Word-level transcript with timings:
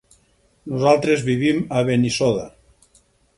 Nosaltres 0.71 1.25
vivim 1.27 1.59
a 1.77 1.83
Benissoda. 1.91 2.47